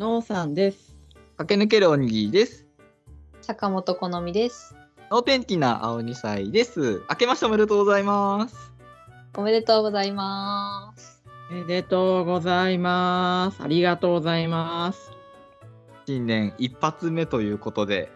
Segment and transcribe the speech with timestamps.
[0.00, 0.96] のうさんです。
[1.36, 2.66] 駆け抜けるおにぎりです。
[3.42, 4.74] 坂本好みです。
[5.10, 7.02] ノーペンティな青2歳です。
[7.10, 8.72] 明けましておめでとうございます。
[9.36, 11.22] おめでとうございます。
[11.50, 13.62] おめでとうございます。
[13.62, 15.12] ありがとうございます。
[16.06, 18.10] 新年一発目ということで、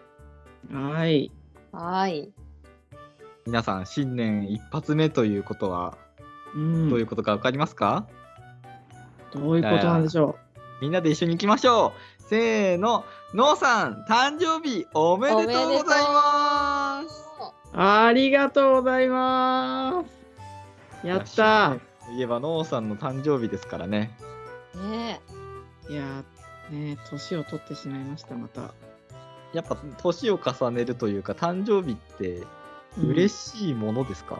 [0.73, 1.31] はい。
[1.71, 2.33] はい。
[3.45, 5.95] 皆さん新年一発目ということは
[6.55, 8.07] うん、どういうことかわかりますか、
[9.31, 10.39] どういうことなんでしょ
[10.85, 12.23] みんなで一緒に行きましょう。
[12.29, 17.23] せーの、ノーさん誕生日おめでとうございます。
[17.73, 17.79] う。
[17.79, 20.03] ありがとうございま
[21.01, 21.07] す。
[21.07, 24.15] やったといえばノーさんの誕生日ですからね。
[24.75, 25.93] ねー。
[25.93, 28.75] いやー、ね、年を取ってしまいました、また。
[29.53, 32.43] やっぱ年を重ねるというか誕生日って
[33.03, 34.39] 嬉しいものですか、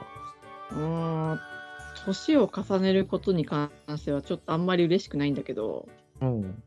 [0.72, 0.76] い。
[0.76, 1.40] うん、
[2.06, 5.88] 年を重ねることに関しては、ちょっとあんまり嬉しくないんだけど、
[6.22, 6.64] うん、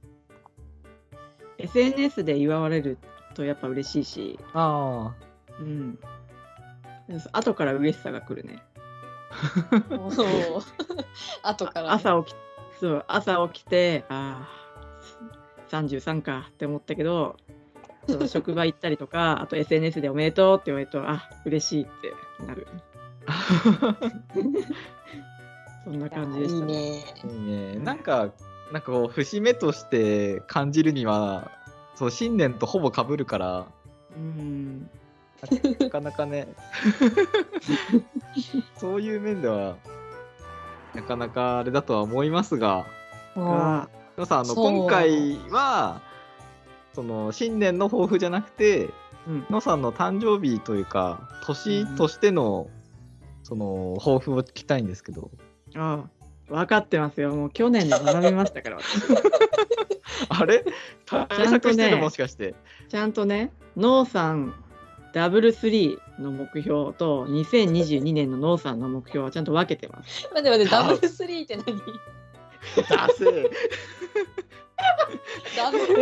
[1.58, 2.98] SNS で祝われる
[3.34, 5.14] とやっぱ嬉しいし、あ
[5.60, 5.98] うん。
[7.32, 8.62] 後から嬉しさが来るね。
[11.42, 11.88] 後から、ね。
[11.90, 12.36] 朝起き
[12.80, 14.58] そう朝起きてああ
[15.70, 17.36] 33かって思ったけど
[18.08, 22.14] そう 職場行ったりとかあと SNS で「おめでとう」って言われるとあ嬉しいって
[22.46, 22.66] なる
[23.26, 23.96] あ。
[25.84, 27.04] そんな感じでしたいいね。
[27.24, 27.76] いいね。
[27.76, 28.30] なんか、
[28.72, 31.50] なんかこう、節目として感じるには、
[31.94, 33.66] そう、新年とほぼ被るから、
[34.16, 34.90] うん。
[35.80, 36.48] なかなかね、
[38.76, 39.76] そういう面では、
[40.94, 42.86] なかなかあれだとは思いますが、
[43.34, 46.02] さ、あの、今回は、
[46.94, 48.90] その、新年の抱負じゃなくて、
[49.26, 49.46] うん。
[49.48, 52.68] のさんの誕生日というか、年としての、
[53.44, 55.30] その、抱負を聞きたいんですけど、
[55.76, 56.17] ああ
[56.48, 57.34] 分かってますよ。
[57.34, 59.04] もう去年で学びましたから私
[60.28, 60.64] あれ？
[61.06, 62.54] 対策してる、もしかして。
[62.88, 64.54] ちゃんとねノーさん
[65.12, 70.28] ダブルスリーの目標と2022年のノーさんの目標はちゃんと分けてます。
[70.32, 71.64] 待って待って、ダブルスリーって何？
[72.88, 73.50] ダセー。
[75.56, 75.94] ダブルス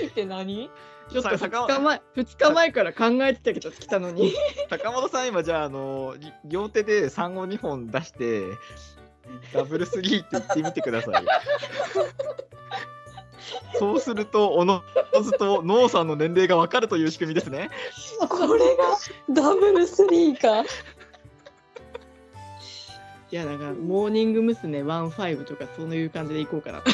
[0.00, 0.70] リーって何？
[1.10, 4.32] ちょっとさ坂2日前2日前から考えてたけど来たのに。
[4.70, 8.44] 高本さん今じゃああのり両手で産後2本出して
[9.52, 11.24] ダブルスリーって言ってみてください
[13.78, 14.82] そうするとおの
[15.22, 17.70] ずとノーさんの年齢がわかるという仕組みですね
[18.28, 18.98] これが
[19.30, 20.64] ダブルスリーか。
[23.30, 24.82] いやだからモーニング娘。
[24.82, 26.90] ワンファイブとかそういう感じでいこうかなと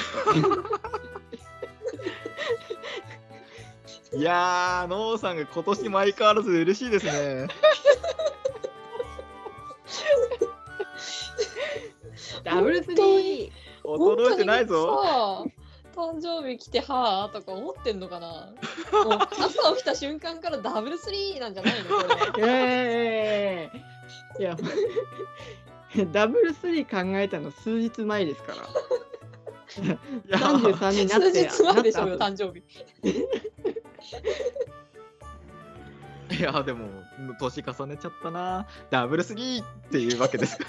[4.16, 7.48] いやーノーさんが今年も相変わらず嬉しいですね
[12.54, 13.50] ダブルスリー
[13.84, 15.50] 衰えてないぞ
[15.94, 18.28] 誕生日来てはあとか思ってんのかな？
[19.04, 21.96] もう朝起きた瞬間からダブルスリーなんじゃないの
[22.32, 22.44] これ。
[22.46, 24.56] えー、いや
[26.12, 28.58] ダブルスリー考えたの数日前ですから。
[29.84, 32.62] いや33になっ数て日前でしょ誕生日。
[36.38, 36.88] いやでも
[37.40, 38.68] 年重ねちゃったな。
[38.90, 40.58] ダブルスリーっていうわけです。
[40.60, 40.68] 後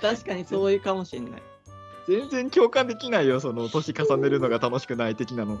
[0.00, 1.42] 確かにそういうかもしれない。
[2.06, 5.58] 全然共感できないよその年重ねるのが楽しくない的なの。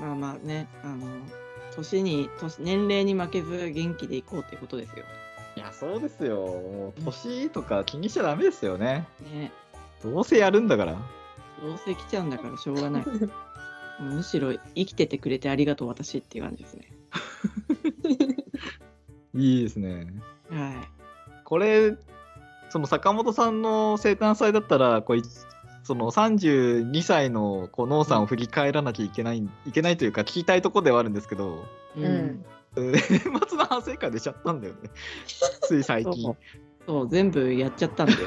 [0.00, 1.06] まあまあねあの
[1.76, 5.04] 年に年年齢に負けず元気でいこうってことですよ。
[5.56, 6.36] いやそうですよ。
[6.36, 9.06] もう年とか気にしちゃダメですよね。
[9.32, 9.52] ね。
[10.02, 10.92] どうせやるんだから。
[11.62, 13.04] どうせ来ちゃうんだからしょうがない。
[14.00, 16.88] むしろ生きててくれてありがとう私っていう感じですね
[19.34, 20.06] いいですね。
[20.50, 20.74] はい。
[21.44, 21.96] これ
[22.70, 25.22] その坂本さんの生誕祭だったらこうい
[25.82, 31.64] その32歳のこうノーさんを振り返らなきゃいけないいけないというか聞きたいとこではあるんですけど
[31.96, 32.44] ううん。
[32.76, 34.90] 年末の反省会出ちゃったんだよね。
[35.62, 36.36] つい最そう近
[36.86, 38.18] そう全部やっちゃったんだよ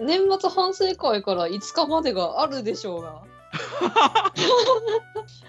[0.00, 3.22] 年末反省会から5日までがあるでしょうが。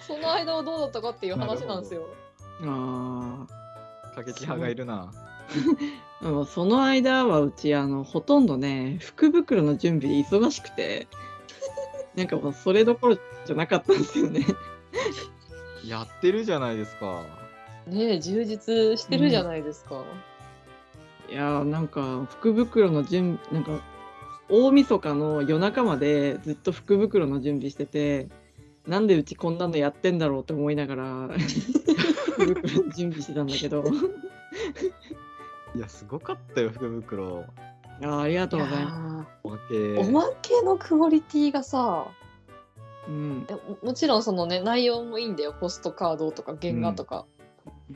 [0.07, 2.07] その間はどうだったかっていう話なんですよ。
[2.63, 3.45] あ
[4.19, 5.11] 過激派がいるな。
[6.21, 11.07] もその間はうちあのほとんどね福袋の準備で忙しくて
[12.15, 14.45] なんかもうそれどころじゃなかったんですよね。
[15.85, 17.23] やってるじゃないですか。
[17.87, 20.03] ねえ、充実してるじゃないですか。
[21.29, 23.83] いやーなんか福袋の準備なんか
[24.49, 28.27] 大晦日の夜中までずっと福袋の準備してて
[28.87, 31.29] なんでうちこんなのやってんだろうって思いながら
[32.45, 33.83] 福袋準備してたんだけど。
[35.75, 37.45] いやすごかったよ福袋。
[38.01, 39.27] あありがとうございます。
[39.27, 39.73] やおまけ。
[39.75, 42.07] ーおまけのクオリティがさ
[43.07, 45.53] うん、えももちろんそのね内容もいいんだよ。
[45.59, 47.25] ポストカードとか原画とか、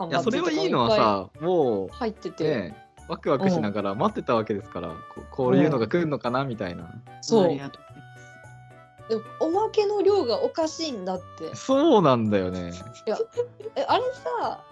[0.09, 4.95] いやそれはいいのはさも入ってて、うねワクワクしながら待ってたわけですから、こ
[5.29, 6.89] こういうのが来るのかなみたいな、
[7.21, 7.59] そう
[9.13, 11.55] でもおまけの量がおかしいんだって。
[11.55, 12.71] そうなんだよね。
[13.75, 14.63] えあれさ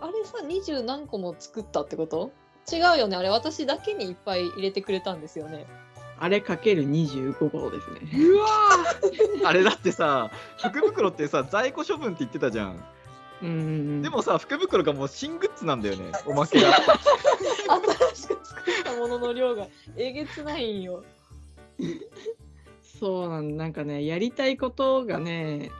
[0.00, 2.30] あれさ二十何個も作ったってこと？
[2.70, 3.16] 違うよね。
[3.16, 5.66] あれ私だけにいっぱい入れてくれたんですよね。
[6.18, 8.00] あれかける25号ですね。
[8.18, 9.44] うわー！
[9.46, 12.84] あれだってさ福袋ってさ在庫処分って言ってたじゃん
[13.42, 13.54] うんうん。
[13.54, 13.60] う
[13.98, 14.02] ん。
[14.02, 16.72] でもさ福袋がもう新グッズなんだよねおまけが。
[16.76, 19.66] 新しく作ったものの量が
[19.96, 21.04] えげつないんよ
[22.98, 25.70] そうなんなんかねやりたいことがね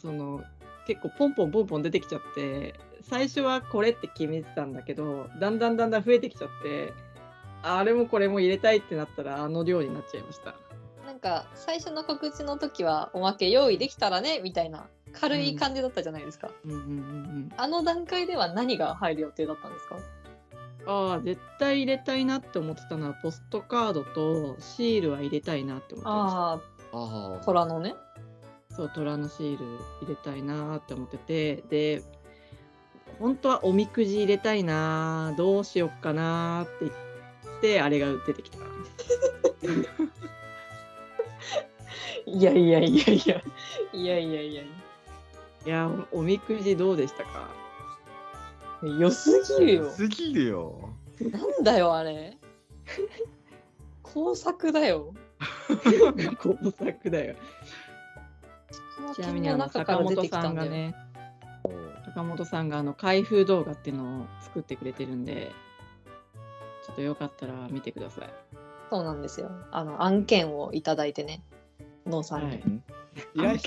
[0.00, 0.42] その
[0.86, 6.92] 結構ポンポンポンポン出てきちゃって最初はこれって決めてたんだけどだんだんだんだん増えてきちゃって
[7.62, 10.54] あれもこれも入れたいってなったらあの量になっちゃいました。
[11.06, 16.50] なんか最初の告知の時はおまけ用意できたらねみたいな軽い感じだったじゃないですか、
[17.56, 19.96] あの段階では何が入る予定だったんですか？
[20.86, 26.60] ああ絶対入れたいなって思ってたのはポストカードとシールは入れたいなって思ってま
[26.92, 27.90] あああ虎のね。
[27.90, 27.94] し
[28.70, 29.64] たそう虎のシール
[30.02, 31.62] 入れたいなって思ってて。
[31.68, 32.02] で
[33.20, 36.92] 本当はおみくじ入れたいなどうしよっかなって言っ
[37.60, 38.58] てあれが出てきた。
[42.26, 43.40] いやいやいやいや。
[43.92, 44.62] いやいやいや。
[44.62, 44.66] い
[45.64, 47.48] やおおみくじどうでしたか？
[48.84, 49.90] 良すぎるよ。
[49.90, 50.90] すぎるよ。
[51.20, 52.36] なんだよあれ。
[54.02, 55.14] 工作だよ。
[56.38, 57.34] 工作だよ。
[59.14, 60.94] ちなみにあの坂本さんがね
[62.06, 65.52] 坂本さんがあの開封動画っていうのを作ってくれてるんで
[66.86, 68.30] ちょっとよかったら見てください。
[68.90, 69.50] そうなんですよ。
[69.72, 71.42] あの案件をいただいてね。
[72.06, 72.82] ノーさんに、
[73.36, 73.60] はい。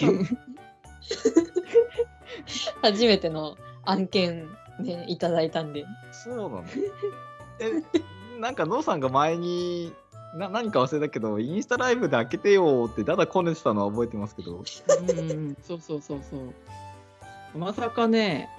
[2.82, 4.48] 初めての案件
[4.80, 5.86] ねいただいたんで。
[6.12, 6.64] そうなの
[7.60, 9.94] えなんかノーさんが前に
[10.36, 14.58] な何か忘れたけどインスタライブで開けてよってだだこねてたのは覚えてますけど。
[14.58, 15.58] うん。
[15.64, 17.58] そうそうそうそう。
[17.58, 18.50] まさかね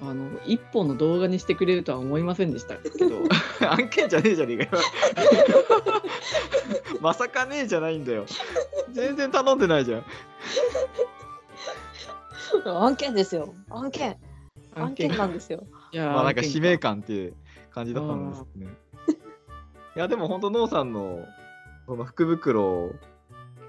[0.00, 3.22] あの一本の動画にしてくれるとは思いませんでしたけど。
[3.70, 4.82] 案件じゃねえじゃねえかよ。
[7.00, 8.26] まさかねえじゃないんだよ。
[8.92, 10.04] 全然頼んでないじゃん。
[12.66, 13.54] 案件ですよ。
[13.70, 14.16] 案件
[14.76, 15.16] 案件。
[15.16, 15.64] なんですよ。
[15.92, 17.34] いやまあなんか使命感っていう
[17.70, 18.66] 感じだったんですね。
[19.96, 21.24] いやでも本当ノーさんの
[21.86, 22.92] その福袋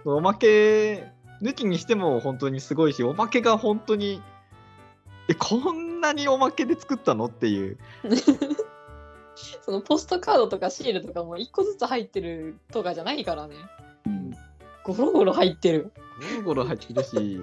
[0.05, 1.11] おまけ
[1.41, 4.21] 抜きにしても本当にすごいしおまけが本当に
[5.27, 7.25] えこんなにおまけで作ったの？
[7.25, 7.77] っていう。
[9.61, 13.55] そのポストカードとかシールとかも一個ずつ入ってるとかじゃないからね。
[14.05, 14.31] うん。
[14.83, 15.91] ゴロゴロ入ってる。
[16.21, 17.41] ゴロゴロ入ってるし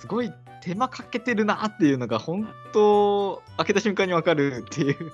[0.00, 0.32] すごい
[0.62, 5.12] 手間かけてるなっていうのが本当開けた瞬間にわかるっていう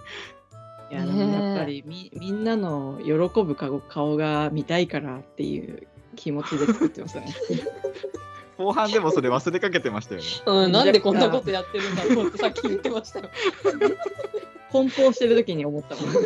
[0.92, 3.12] いややっぱりみみんなの喜
[3.42, 7.34] ぶ顔顔が見たいからっていう気持ちで作ってましたね。
[8.58, 13.28] 後半でもそれ忘れかけてましたよねうんなんでこんなことやってるんだろうってさっき言ってましたよ
[14.72, 16.04] 梱包してる時に思ったもん。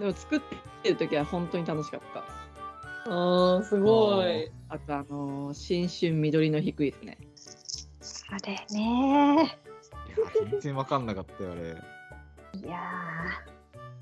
[0.00, 0.40] でも作っ
[0.82, 2.35] てる時は本当に楽しかった。
[3.08, 4.50] あーすごい。
[4.68, 7.18] あとあのー新春緑の低いですね。
[8.30, 9.44] あれね。
[9.44, 9.46] い
[10.10, 10.16] や
[10.50, 11.76] 全然わかんなかったよあれ。
[12.60, 12.78] いや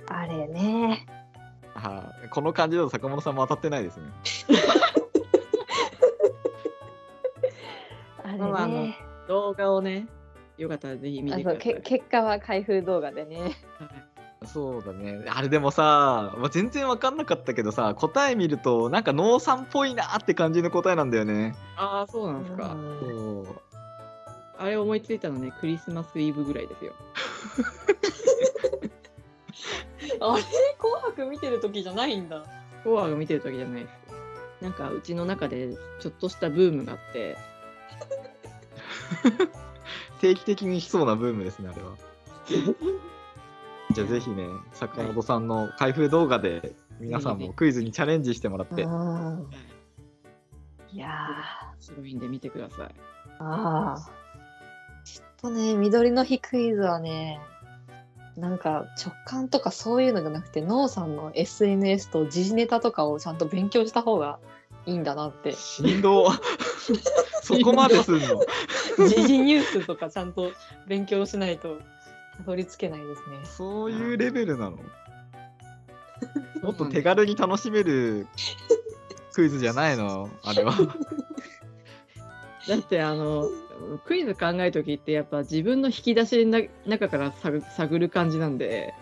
[0.06, 1.06] ーあれね。
[1.75, 4.04] あーこの感じだと坂本さんも当たってないですね。
[8.25, 8.96] あれまあまああのね
[9.28, 10.06] 動画をね、
[10.56, 11.82] よかったらぜひ見あてください。
[11.82, 13.40] 結果は開封動画でね。
[13.40, 13.54] はい
[14.46, 15.24] そうだね。
[15.28, 21.54] あれでもさ、まあ、全然わかんなかったけどさ答え見るとなんか農産っぽいなって感じの答えなんだよね。
[21.76, 22.72] ああ、そうなんですか。
[22.72, 23.60] うんそう。
[24.56, 26.92] あれ思いついたのね、クリスマスイブぐらいですよ。
[30.20, 30.42] あれ？
[30.78, 32.44] 紅白見てる時じゃないんだ。
[32.84, 33.92] コアが見てる時じゃないです。
[34.60, 37.36] なんかうちの中でちょっとしたブームがあって、
[40.20, 41.90] 定期的に来そうなブームですねあれは
[43.94, 49.50] じゃあぜひね坂本さんの開封動画で皆さんもクイズにチャレンジしてもらって、うん。
[50.92, 51.82] いやー。
[51.82, 52.94] 白いんで見てください。
[53.40, 54.10] ああ。
[55.04, 57.40] ちょっとね、緑の日クイズはね、
[58.36, 64.38] なんか直感とかそういうのじゃなくて、ノーさんの SNS と時事ネタとかをちゃんと勉強した方が
[64.86, 65.52] いいんだなって。
[65.52, 66.30] 振動
[67.42, 68.40] そこまですんの？
[69.08, 70.52] 時事ニュースとかちゃんと
[70.86, 71.78] 勉強しないと
[72.38, 73.38] たどり着けないですね。
[73.44, 74.78] そういうレベルなの？
[76.62, 78.26] もっと手軽に楽しめる
[79.32, 80.30] クイズじゃないの？
[80.42, 80.74] あれは。
[82.68, 83.48] だってあの
[84.06, 88.94] クイズ考える時ってやっぱ自分の引き出しの中から探探る感じなんで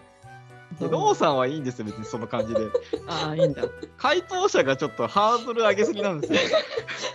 [0.80, 2.60] ノーさんはいいんですよ、別にその感じで。
[3.06, 3.62] ああいいんだ
[3.98, 6.40] 回答者がちょっとハードル上げすぎなんですよ。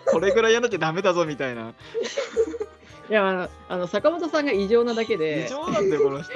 [0.05, 1.74] これぐらいやらなきゃダメだぞみたいな。
[3.09, 6.33] いやあのあの坂本さんが異常なだけで異常なんだよ、この人。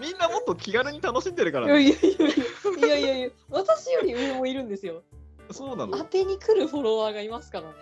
[0.00, 1.96] みみんなもっと気軽に楽しんでるからいやいね。
[2.80, 5.02] やいやいやいやいや私より上もいるんですよ。
[5.50, 5.96] そうなの？
[5.98, 7.74] 当てに来るフォロワーがいますからね。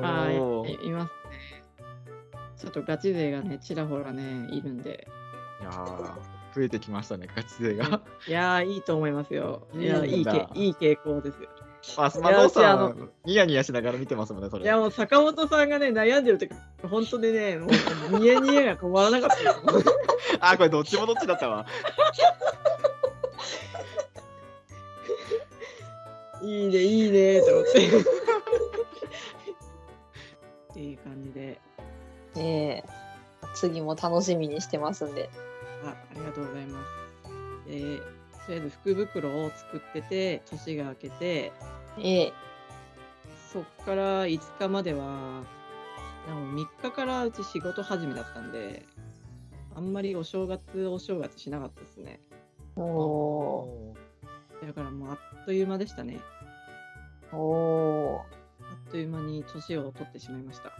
[0.00, 0.34] ああい
[0.84, 1.38] いいますね
[2.56, 5.06] ちょっとガチ勢がねちらほらねいるんで
[5.60, 6.14] いやー
[6.54, 8.00] 増えてきましたね、ガチ勢が。
[8.26, 11.48] いやーいいと思いますよいやいいいい傾向ですよ
[11.96, 14.64] あ、スマいやノーさ私あのん、ニヤニヤしながら見てますもんね、それ。
[14.64, 17.68] いやもう坂本さんがね悩んでる時本当でねも
[18.12, 19.36] うニヤニヤが止まらなかった
[20.52, 21.66] あ、これどっちもどっちだったわ。
[26.42, 27.90] いいねいいねと思って っ
[30.74, 31.60] ていう感じで
[32.36, 32.84] ええ
[33.54, 35.30] 次も楽しみにしてますんで。
[35.84, 36.86] あありがとうございます。
[37.68, 38.02] えー、
[38.48, 41.52] とりあえず福袋を作ってて年が明けて
[41.98, 42.32] ええ。
[43.52, 45.42] そっから5日までは
[46.26, 48.86] でも3日からうち仕事始めだったんで
[49.76, 52.20] あんまりお正月お正月しなかったですね。
[52.74, 53.94] お
[54.66, 56.18] だからもうあっという間でしたね。
[57.30, 57.36] ー。
[57.36, 58.24] お
[58.62, 60.72] あっという間に年を取ってしまいました。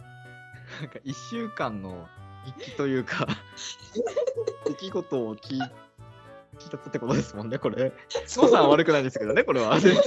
[0.81, 2.07] なんか1週間の
[2.45, 3.27] 日記というか、
[4.65, 5.59] 出来事を聞い
[6.59, 7.83] 聞いたってことですもんね、これ。
[7.85, 9.79] ノーさんは悪くないですけどね、これは。
[9.81, 10.03] 全然。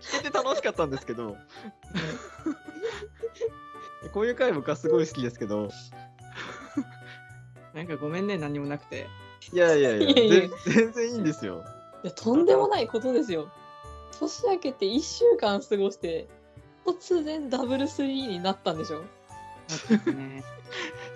[0.00, 1.36] 聞けて楽しかったんですけど。
[4.12, 5.68] こういう回僕はすごい好きですけど、
[7.74, 9.06] なんかごめんね何もなくて
[9.52, 11.62] いやいやいや、 いやいや全全然いいんですよ。
[12.02, 13.50] いやとんでもないことですよ。
[14.18, 16.28] 年明けて1週間過ごして
[16.86, 19.04] 突然ダブルスリーになったんでしょ？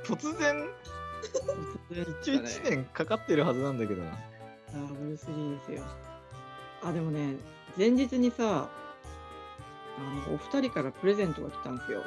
[0.04, 0.68] 突然？
[2.22, 4.12] 一応1年かかってるはずなんだけどな。
[4.74, 5.82] ダブルスリーですよ。
[6.82, 7.36] あ、でもね、
[7.76, 8.68] 前日にさ、
[9.96, 12.02] あのお二人からプレゼントが来たんですよ。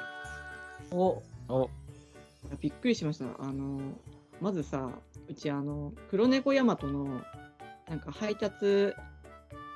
[0.91, 1.69] おお、
[2.59, 3.25] びっくりしました。
[3.39, 3.79] あの、
[4.41, 4.89] まずさ、
[5.27, 7.21] うち、あの、黒猫ヤマトの、
[7.89, 8.93] なんか配達、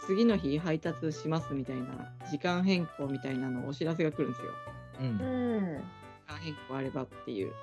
[0.06, 4.52] 次の日配達しますみたいな、時間変更みたいなのお知らせが来るんですよ。
[5.00, 5.08] うん。
[5.16, 7.54] ん時間変更あればっていう。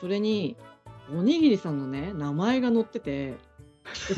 [0.00, 0.56] それに、
[1.12, 3.36] おにぎりさんのね、名前が載ってて、え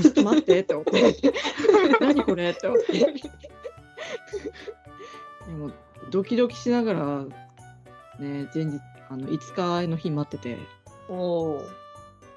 [0.02, 1.32] ちょっと待ってって思って、
[2.00, 2.92] 何これって思って。
[2.92, 3.06] で
[5.52, 5.70] も、
[6.10, 7.24] ドキドキしながら、
[8.18, 10.58] ね、前日、あの5日の日待ってて、
[11.08, 11.86] おー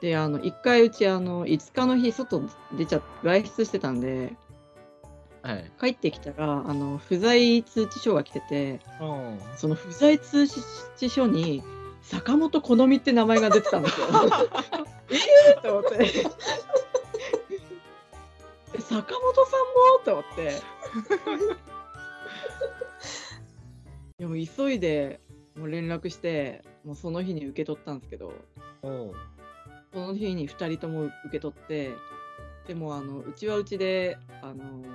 [0.01, 2.41] で、あの、1回うち、あの、5日の日、外
[2.77, 4.33] 出ちゃ、外出してたんで、
[5.41, 5.71] はい。
[5.79, 9.39] 帰ってきたら、あの、不在通知書が来てて、うん。
[9.57, 11.63] その不在通知書に
[12.01, 14.07] 坂本好みって名前が出てたんですよ。
[15.12, 15.15] え
[15.57, 16.25] えと思って。
[18.79, 19.59] え坂本さん
[19.98, 20.05] も？
[20.05, 20.62] と思って。
[24.17, 25.19] でも急いで
[25.55, 28.33] もう連絡してもうその日に受け取ったんですけど。
[28.83, 29.12] うん。
[29.91, 31.95] その日に2人とも受け取って
[32.67, 34.86] でもあのうちはうちであの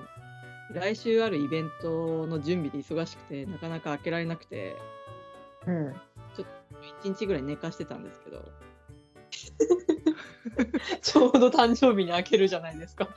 [0.71, 4.77] 来週あるイベントの準備で忙しくてなかなか開けられなくて。
[5.67, 5.95] うん。
[7.03, 8.45] 1日ぐらい寝かしてたんですけど
[11.03, 13.09] ちょうど誕生日に開けるじゃないですか。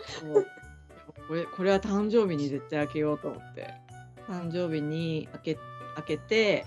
[1.27, 3.73] これこれは誕生日に絶対開けようと思って。
[4.27, 5.55] 誕生日に開け
[5.95, 6.65] 開けて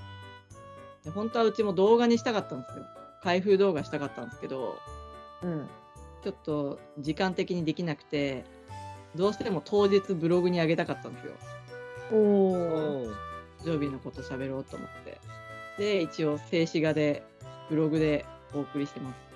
[1.04, 2.85] で本当はうちも動画にしたかったんですよ。
[3.23, 4.78] 開封動画したかったんですけど
[5.42, 5.69] うん。
[6.23, 8.45] ちょっと時間的にできなくて
[9.14, 11.33] どうしても当日ブログに上げたかったんですよ。
[12.12, 13.12] おおお誕
[13.64, 15.21] 生日のこと喋ろうと思って。
[15.78, 17.23] で一応静止画で
[17.71, 19.29] ブログでお送りしてます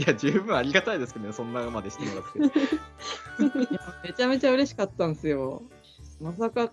[0.00, 3.68] いや、十分ありがたいですけどね、そんなまでしてもらって。
[4.08, 5.62] めちゃめちゃ嬉しかったんですよ
[6.20, 6.72] まさか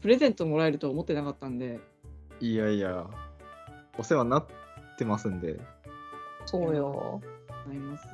[0.00, 1.80] プレゼントもらえると思ってなかったんで
[2.38, 3.08] いやいや、
[3.98, 4.46] お世話になっ
[4.96, 5.58] てますんで。
[6.46, 7.20] そうよ。
[7.48, 8.06] あります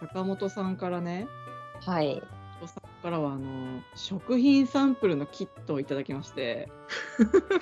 [0.00, 1.28] 坂本さんからね
[1.82, 2.22] はい。
[2.22, 2.26] 坂
[2.60, 6.70] 本さんからはあの食品サンプルのキットをいただきまして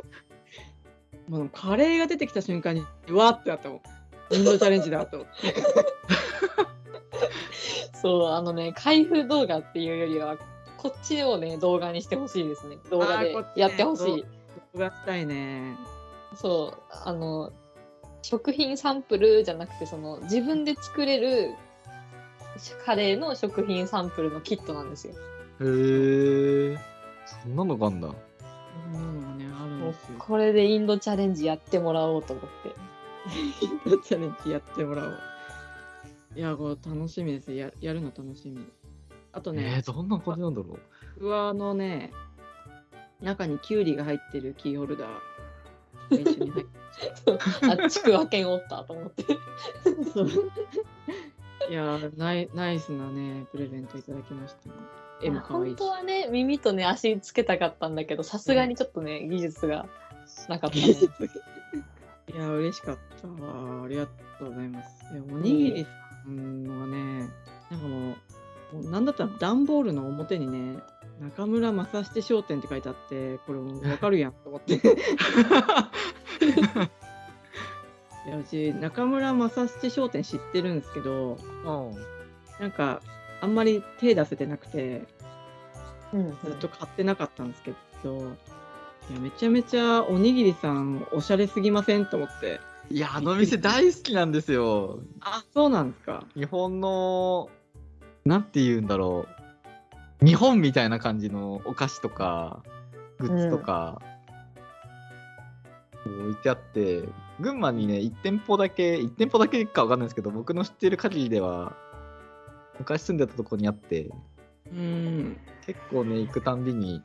[1.28, 3.80] もうカレーが出てきた瞬間にうわーってなったもん
[4.30, 5.54] 運動チャレンジだと思って
[8.00, 10.36] そう、あのね、開封動画っていうよりは、
[10.76, 12.78] こっちをね、動画にしてほしいですね。
[12.90, 14.24] 動画でやってほしい。
[14.74, 15.76] 動画したいね
[16.36, 17.52] そう、あの、
[18.22, 21.54] 食品サンプルじゃなくてその自分で作れる
[22.84, 25.14] カレーの食品サンプルのキットなんですよ。
[25.14, 26.78] へえ。
[27.44, 28.08] そんなのがあんだ。
[28.08, 30.16] そんなのがね、あるんですよ。
[30.18, 32.74] これでインドチャレンジやってもらおうと思って。
[34.04, 35.18] チャレンジやってもらおう。
[36.34, 37.52] いや、これ楽しみです。
[37.52, 38.66] ややるの楽しみ。
[39.32, 41.20] あとえねー、、どんな感じなんだろう。
[41.20, 42.12] ふわのね、
[43.20, 49.24] 中にキュウリが入ってるキーホルダーが一緒に入って あちくわけんおったと思って。
[50.12, 50.28] そう。
[51.68, 54.74] いやーナイ、ナイスなね、プレゼントいただきました、ね。
[55.22, 55.88] 絵も可愛いし本当。
[55.88, 59.86] はね耳とね足つけたかったんだけどさすがにちょっとね、技術が
[60.48, 60.82] なかった、ね。
[62.36, 63.84] いや、嬉しかったわ。
[63.84, 64.04] ありが
[64.38, 64.90] とうございます。
[65.32, 65.90] おにぎりさ
[66.30, 67.30] んのがね、
[67.70, 68.14] なんかも
[68.72, 70.82] う、もうなんだったら段ボールの表にね、
[71.18, 74.74] 中村正七商店って書いてあって、これもうわかるやんと思って。
[74.76, 74.78] い
[78.28, 81.94] や、うち、中村正七商店知ってるんですけど、うん。
[82.60, 83.00] なんか、
[83.40, 85.06] あんまり手出せてなくて、
[86.12, 87.72] うんずっと買ってなかったんですけ
[88.04, 88.36] ど、
[89.10, 92.60] いや、めちゃめちゃおにぎりさん、おしゃれすぎませんと思って。
[92.90, 95.00] いや、あの店大好きなんですよ。
[95.20, 96.24] あ、そうなんですか。
[96.34, 97.48] 日本の、
[98.24, 99.26] なんて言うんだろ
[100.22, 100.26] う。
[100.26, 102.62] 日本みたいな感じのお菓子とか、
[103.18, 104.00] グッズとか、
[106.04, 107.04] 置いてあって、
[107.40, 111.76] 群馬にね、1店舗だけ、1店舗だけかわかんないですけど、僕の知ってる限りでは、
[112.78, 114.10] 昔住んでたとこにあって、
[114.72, 115.36] うん。
[115.64, 117.02] 結構ね、行くたんびに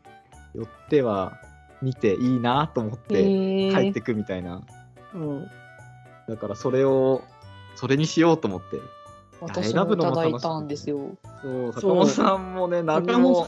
[0.53, 1.39] 寄っては
[1.81, 4.61] 見ていいなと思ってへ帰ってくみたいな。
[5.11, 5.49] そう。
[6.27, 7.23] だからそれを、
[7.75, 8.79] それにしようと思って。
[9.41, 11.17] 私もいただいたんですよ。
[11.41, 13.47] そう、坂本さんもね、何に坂本も、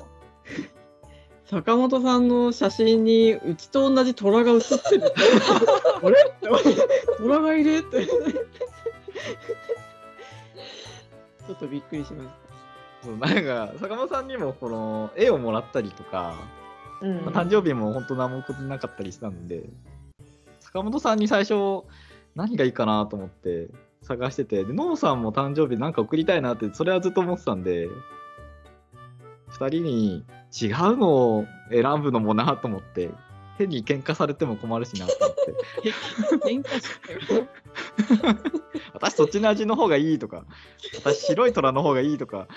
[1.45, 5.13] 坂本さんの写真にうちと同じ虎が写ってる。
[6.01, 6.33] あれ？
[7.17, 8.07] 虎がいるって。
[11.45, 12.27] ちょっとびっくりしまし
[13.03, 16.35] そうなんか、坂本さんにもこの絵をもらったりとか、
[17.03, 19.69] うんまあ誕生日も本当何も送ってなかったりしたんで、
[20.61, 21.83] 坂本さんに最初、
[22.33, 23.67] 何がいいかなと思って
[24.01, 27.89] 探してて、で、ノーさんも誕生日なんか送りたいなって、それはずっと思ってたんで、
[29.49, 30.25] 二人に
[30.59, 33.11] 違うのを選ぶのもなと思って、
[33.57, 35.53] 変に喧嘩されても困るしなと思って。
[36.39, 36.47] た。
[36.47, 37.47] 喧嘩したよ。
[38.93, 40.45] 私そっちの味の方がいいとか、
[40.95, 42.47] 私白い虎の方がいいとか、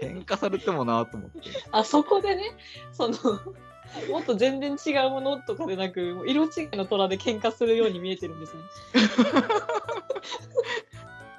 [0.00, 1.40] 喧嘩されてもなと思って。
[1.72, 2.56] あそこでね
[2.92, 3.16] その
[4.10, 8.62] もっと全然違うものとかでなくもう色違いの虎で喧嘩するように見えてるんですね。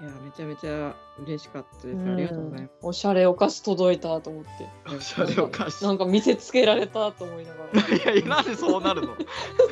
[0.01, 1.99] いや、めちゃめちゃ嬉しかったです。
[1.99, 2.71] ありがとうございます。
[2.81, 4.49] おしゃれお菓子届いたと思って
[4.95, 5.83] おしゃれお菓子。
[5.83, 9.15] なんか見せつけられたと思いながらいやいや、なんでそうなるの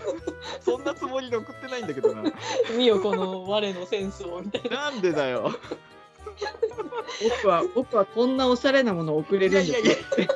[0.61, 2.23] そんなつもりで送ってないんだけどな。
[2.77, 4.91] 見よこの我のセンスをみたいな。
[4.91, 5.51] なんでだよ。
[7.41, 10.27] 僕は、僕はこんなおしゃれなものを送れいるんですやいやいよや。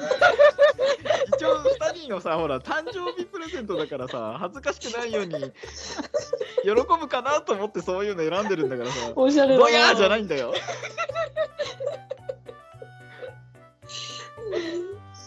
[1.36, 9.12] 一応2人のさ、ほら、誕生日プレゼントだからさ、恥ずかしくないように、喜ぶかなと思ってそういうの選んでるんだからさ。
[9.16, 10.54] おしゃれだボヤーじゃないんだよ。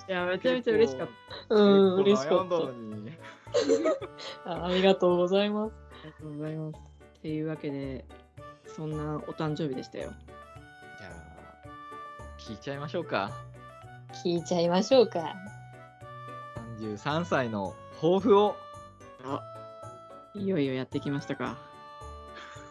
[0.09, 1.09] いや、めちゃめちゃ嬉しかっ
[1.49, 1.55] た。
[1.55, 2.49] うん嬉しかっ。
[2.49, 2.55] た
[4.51, 4.67] あ。
[4.67, 5.73] ありがとうございます。
[6.03, 6.79] ありがとうございます。
[6.79, 8.05] っていうわけで、
[8.67, 10.13] そんなお誕生日でしたよ。
[12.47, 13.33] 聞いちゃいましょうか。
[14.25, 15.35] 聞いちゃいましょうか。
[16.81, 18.55] 33歳の抱負を。
[19.25, 19.43] あ、
[20.33, 21.59] いよいよやってきましたか。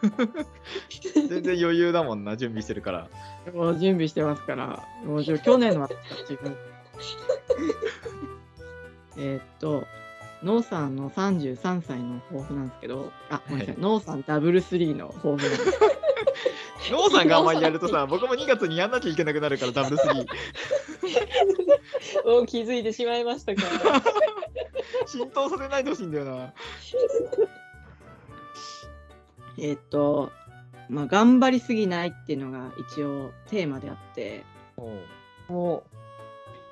[1.13, 3.09] 全然余裕だもんな、準備してるから。
[3.53, 6.55] もう準備してますから、もうじゃあ去年の私自分。
[9.19, 9.83] えーっと、
[10.41, 15.79] ノーさんの33歳の抱負なんですけど、あ、ごめんなさい、はいノーさんダブルスリーの抱負なんです。
[16.91, 20.27] ノーさんがあんまりやるとさ、僕も2月にやんなきゃいけなくなるから、ダブルスリー。
[22.25, 23.61] お気づいてしまいましたか。
[25.07, 26.53] 浸透させないでほしいんだよな。
[29.57, 30.31] えーっと、
[30.89, 34.43] まあ、頑張りすぎないっていうのが一応テーマであって、
[35.47, 35.83] も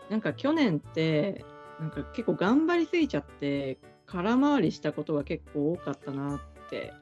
[0.09, 1.45] なんか去年って、
[1.79, 6.93] なんか結構頑張りすぎちゃって、空回りしたことが結構多かったなって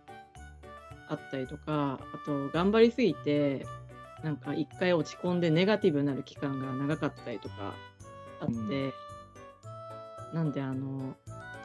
[1.12, 3.66] あったりとか、あと頑張りすぎて、
[4.24, 7.74] なんか一回落ち込んでネガティブになる期間が長かったりとか
[8.40, 8.94] あって、うん
[10.34, 11.14] なんであの、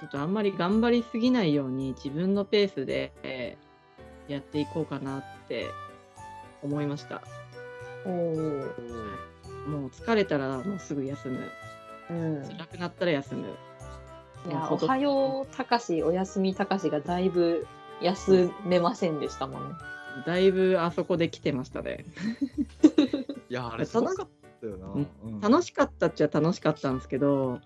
[0.01, 3.67] ちょっとあんまり頑張りすぎないように自分のペースで、えー
[4.29, 5.71] やっていこうかなって
[6.63, 7.23] 思いました。
[8.05, 8.09] う。
[8.09, 11.51] おーもう疲れたらもうすぐ休む。
[12.11, 12.49] うん。
[12.49, 13.55] 辛くなったら休む。
[14.49, 17.67] いや、おはようたかし、おやすみたかしがだいぶ
[18.03, 19.75] 休めませんでしたもんね。
[20.27, 22.05] だいぶあそこで来てましたね。
[23.51, 24.29] いや、あれすごかっ
[24.61, 24.87] たよな。
[24.87, 27.61] うん楽しかったっちゃ楽しかったんですけど、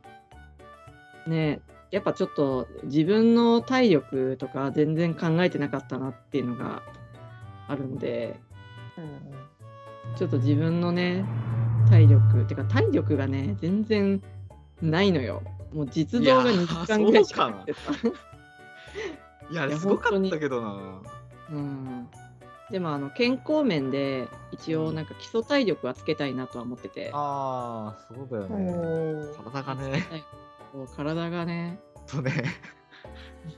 [1.27, 6.83] ねやっぱちょっと自分の体力とか全然考えてなかったなっていうのが
[7.67, 8.39] あるんで、
[10.17, 11.25] ちょっと自分のね、
[11.89, 14.23] 体力、てか体力がね、全然
[14.81, 15.43] ないのよ。
[15.73, 17.93] もう実動が2時間ぐらいしかなくてさ。
[19.51, 21.03] いや、あれすごかったけどな。
[21.51, 22.09] うん。
[22.71, 28.73] でもあの健康面で一応なんか基礎体力はつけたいなとは思ってて、ああ、そうだようね。
[28.73, 30.05] ん体がね、
[30.97, 32.33] 体がね、とね、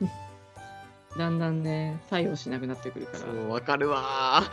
[1.19, 3.19] だんだんね、作用しなくなってくるから。
[3.19, 4.45] そう、わかるわ。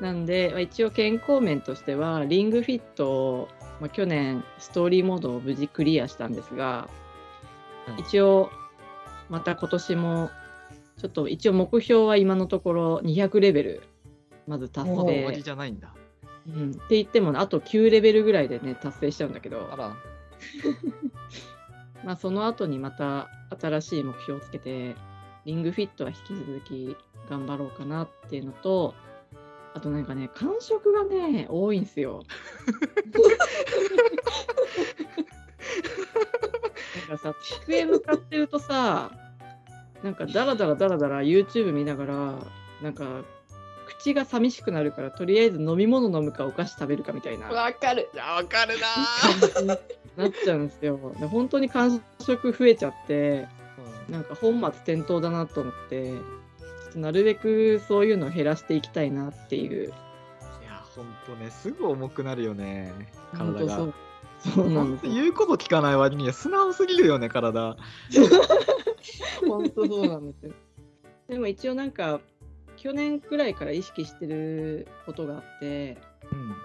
[0.00, 3.48] なんで、まあ、一応健康面としては、リングフィットを、
[3.80, 6.88] まあ、去年、ストーリーモードを無事クリアしたんですが、
[7.88, 7.98] うん。
[8.00, 8.50] 一応、
[9.28, 10.30] また今年も、
[10.98, 13.82] ちょっと一応目標は今のところ200レベル、
[14.46, 15.02] まず達おーー。
[15.04, 15.42] 終わ成り。
[15.42, 15.94] じゃないんだ。
[16.46, 19.96] うん、って言っても、あと9レベルぐらいでね、達成しちゃうんだけど、あら、
[22.04, 24.94] まあ、その後にまた新しい目標をつけて、
[25.46, 26.96] リングフィットは引き続き
[27.28, 28.94] 頑張ろうかなっていうのと、
[29.72, 32.22] あとなんかね、感触がね、多いんですよ。
[37.08, 39.10] なんかさ、机向かってるとさ、
[40.02, 42.14] なんかダラダラダラダラ YouTube 見ながら、
[42.82, 43.24] なんか
[43.86, 47.48] 口が寂しくなるから、とりあえず飲み物飲むかお菓子食べるかみたいな。
[47.48, 48.10] わかる。
[48.12, 48.74] いや、わかる
[49.66, 49.74] な
[50.16, 50.98] なっちゃうんですよ。
[51.18, 54.12] で本当に感触増えちゃって、ー。
[54.12, 56.18] なんか本末転倒だなと思って、ちょ
[56.90, 59.88] っとなるべくそういうのを減らしていきたいなっていう。
[59.88, 62.92] いや、ほんとね、すぐ重くなるよね、
[63.32, 63.52] 体が。
[63.52, 63.94] 本当そう。
[64.38, 65.12] そうなんですよ。
[65.12, 67.76] 言うこと聞かない割には素直すぎるよね、体。
[69.46, 70.52] 本当そうなんですよ。
[71.28, 72.20] でも一応なんか、
[72.76, 75.98] 去年くらいから意識してることがあって、
[76.30, 76.56] うん。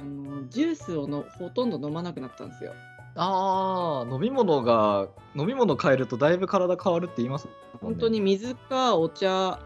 [0.00, 2.72] あのジュースをのほとんど飲まなくなったんですよ。
[3.16, 9.58] ああ、飲み物が、飲み物変えるとだいぶ体変わるって言いますね本当に水かお茶、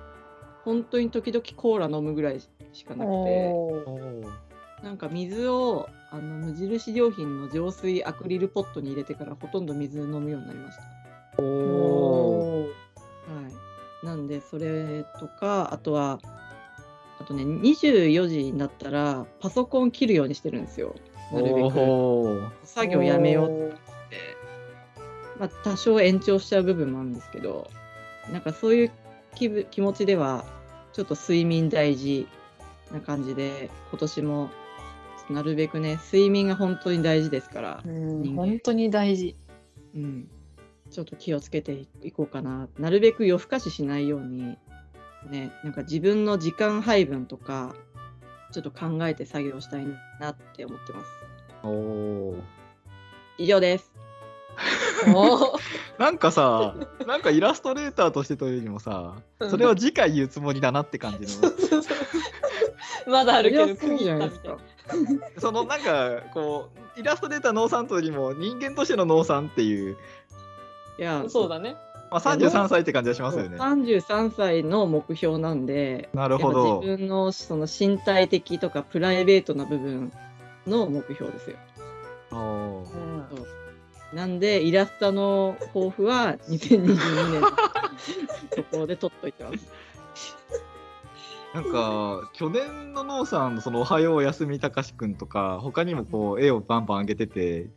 [0.65, 2.41] 本当に時々コーラ飲むぐらい
[2.73, 4.43] しかなくて。
[4.83, 11.43] なんか水をあの無印良品の浄水アクリルポットに入れてからほとんど水飲むようになりました。
[11.43, 12.67] おは
[14.03, 14.07] い。
[14.07, 16.21] なんでそれとかあとは
[17.19, 20.95] あとね24時になったらパソコン切るようにしてるんですよ。
[21.33, 23.73] なるべく作業やめようっ
[24.11, 24.37] て。
[25.39, 27.71] まあ多少延長しちゃう部分もあるんですけど、
[28.31, 28.91] なんかそういう
[29.35, 30.45] 気分気持ちでは
[30.93, 32.29] ちょっと睡眠大事
[32.93, 34.51] な感じで今年も
[35.33, 39.37] なるべくね睡眠が本当に大事ですから本当に大事。
[39.95, 40.29] うん、
[40.91, 42.69] ちょっと気をつけていこうかな。
[42.79, 44.57] なるべく夜更かししないように
[45.31, 47.75] ねなんか自分の時間配分とか
[48.53, 49.87] ちょっと考えて作業したい
[50.21, 51.07] なって思ってます。
[51.63, 52.41] おー。
[53.39, 53.93] 以上です。
[55.99, 56.75] なんかさ、
[57.07, 59.17] なんかイラストレーターとしてというよりもさ、
[59.51, 61.53] それを次回言うつもりだなって感じの。
[63.07, 64.59] まだあるけどそりゃそうじゃないですか
[65.39, 69.97] そのなんかこう、イラストレーターノーさんというよりも人間としてのノーさんっていう、
[70.99, 71.77] いやそうだね。
[72.11, 73.57] まあ、33歳って感じがしますよね。
[73.57, 76.87] 33歳の目標なんでなるほどぱ。
[76.87, 80.13] 自分のその身体的とかプライベートな部分
[80.67, 81.57] の目標ですよ
[82.33, 82.85] お
[84.15, 87.43] なんでイラストの抱負は2022年
[88.55, 89.73] そこで取っといてます
[91.55, 97.69] なんか去年のノーさんのそのおはようおやすみたかしくんとか他にもこう絵をバンバン上げてて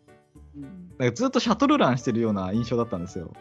[0.56, 0.92] うん。
[0.98, 3.34] なんかずっとシャトルランしてるような印象だったんですよ。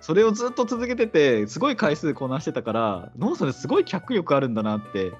[0.00, 5.12] それをずっと続けててすごい回数こなしてたからノーさんですごい脚力あるんだなって。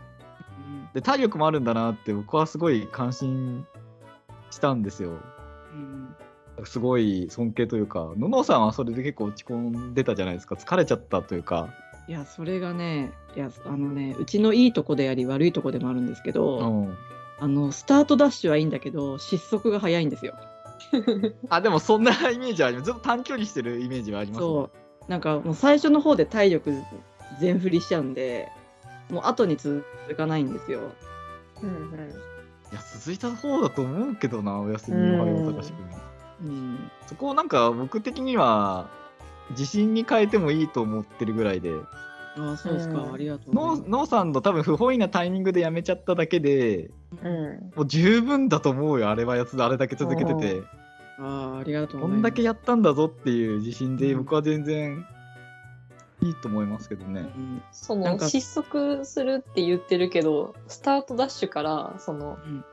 [0.94, 3.64] で体力もあるんだなって僕はすごい感心
[4.50, 5.18] したんですよ。
[5.72, 6.16] うん。
[6.64, 9.54] すごい尊敬というかののさんはそれで結構落ち込
[9.90, 10.54] んでたじゃないですか。
[10.54, 11.68] 疲れちゃったというか。
[12.10, 16.98] いやそれがねいやあのねうちのいいとこであり悪いとこでもあるんですけど、うん。
[17.38, 20.34] あのスタートダッシュはいいんだけど失速が早いんですよ。
[21.50, 22.86] あでもそんなイメージはあります。
[22.86, 24.44] ずっと短距離してるイメージはありますね。
[24.44, 24.70] そ
[25.06, 25.10] う。
[25.10, 26.74] なんかもう最初の方で体力
[27.40, 28.48] 全振りしちゃうんで
[29.08, 29.84] もう後に続
[30.16, 30.80] かないんですよ。
[31.62, 31.70] うん
[32.72, 36.90] いや続いた方だと思うけどなお休みのおはようたかしくんうん。
[37.06, 38.88] そこをなんか僕的には
[39.50, 41.72] 自信に変えてもいいと思ってるぐらいで。
[42.36, 43.12] ああそうですか、うん。
[43.12, 46.90] ありがとうございますノーさんの多分不本意なタイミングでやめちゃっただけで
[47.22, 47.28] うん。
[47.28, 50.62] うんもう十分だと思うよあれはやつあれだけ続けてて。
[51.18, 54.18] ああありがとうこございますんだけやったんだぞっていう自信でうん。
[54.20, 55.04] 僕は全然
[56.22, 57.20] いいと思いますけどね。
[57.20, 57.62] うん。
[57.72, 62.64] その失速するって言ってるけどスタートダッシュからそのうん。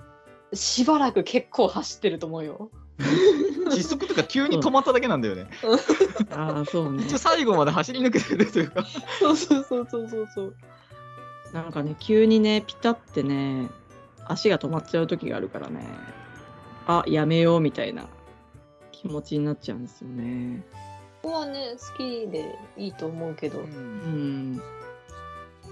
[0.53, 2.69] しばらく結構走ってると思うよ。
[3.71, 5.49] 失速とか急に止まっただけなんだよね。
[6.31, 7.03] ああそうね。
[7.03, 8.85] 一応最後まで走り抜けてるというか。
[9.19, 10.27] そうそうそうそうそう。
[10.33, 10.55] そう。
[11.53, 13.69] なんかね急にねピタってね
[14.25, 15.87] 足が止まっちゃう時があるからね。
[16.87, 18.05] あやめようみたいな
[18.91, 20.65] 気持ちになっちゃうんですよね。
[21.21, 24.61] ここはね好きでいいと思うけど、うん。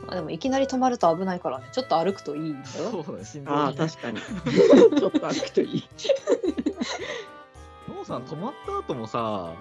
[0.06, 1.68] まあ、でもいきなり止まると危ないからね。
[1.72, 2.92] ちょっと歩くといいんだよ。
[2.92, 4.20] そうだね、心臓ああ確かに。
[5.00, 5.84] ちょっと歩くといい
[7.88, 9.54] ノーさん止まった後もさ、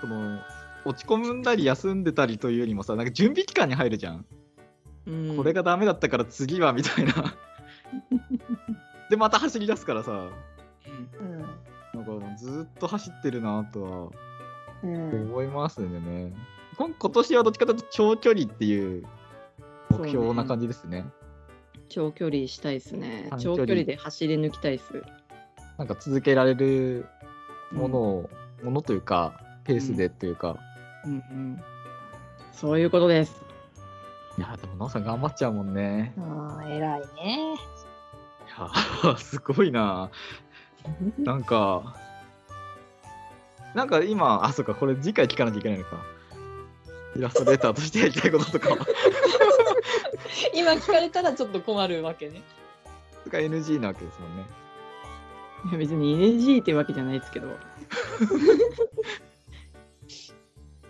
[0.00, 0.38] その
[0.84, 4.26] 落ち込んだり休んでたりというよりもさ、なんか準備期間に入るじゃん。
[5.06, 5.36] うん。
[5.36, 7.12] これがダメだったから次はみたいな。
[9.10, 10.28] で、また走り出すからさ、
[11.20, 11.40] うん。
[11.40, 12.20] なん。
[12.20, 14.08] かずっと走ってるなとは
[14.82, 15.28] うん。
[15.28, 16.32] 思いますね。
[16.78, 19.04] 今今年はどっちかというと長距離っていう
[19.90, 21.04] 目標な感じですね。
[21.88, 23.28] 長距離したいですね。
[23.38, 25.02] 長距離で走り抜きたいっす
[25.82, 27.06] なんか続けられる
[27.72, 28.30] ものを、
[28.62, 30.56] ものというか、ペースでというか、
[31.04, 31.62] うんうん
[32.52, 33.42] そういうことです
[34.38, 36.14] いや、でも、ノーさん頑張っちゃうもんね。
[36.18, 37.54] ああ偉いね。
[37.54, 40.08] いや、すごいな。
[41.18, 41.96] なんか、
[43.74, 45.96] なんか今、あ、そっか、これ次回聞かなきゃいけないのか。
[47.16, 48.68] イラストレーターとしてやりたいこととか、
[50.54, 52.40] 今聞かれたらちょっと困るわけね。
[53.24, 54.62] とか NG なわけですもんね。
[55.70, 57.48] いや別に NG ってわけじゃないですけど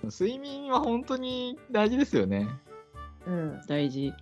[0.05, 2.49] 睡眠は本当に大事ですよね。
[3.27, 3.61] うん。
[3.69, 4.13] 大事